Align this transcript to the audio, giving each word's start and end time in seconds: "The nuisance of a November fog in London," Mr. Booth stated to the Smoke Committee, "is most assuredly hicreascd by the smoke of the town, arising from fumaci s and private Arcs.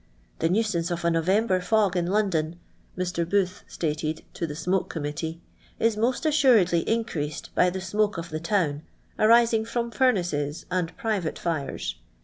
"The 0.39 0.49
nuisance 0.49 0.89
of 0.89 1.05
a 1.05 1.11
November 1.11 1.59
fog 1.61 1.95
in 1.95 2.07
London," 2.07 2.59
Mr. 2.97 3.23
Booth 3.23 3.63
stated 3.67 4.23
to 4.33 4.47
the 4.47 4.55
Smoke 4.55 4.89
Committee, 4.89 5.41
"is 5.77 5.95
most 5.95 6.25
assuredly 6.25 6.83
hicreascd 6.85 7.49
by 7.53 7.69
the 7.69 7.81
smoke 7.81 8.17
of 8.17 8.29
the 8.31 8.39
town, 8.39 8.81
arising 9.19 9.63
from 9.63 9.91
fumaci 9.91 10.49
s 10.49 10.65
and 10.71 10.97
private 10.97 11.45
Arcs. 11.45 11.93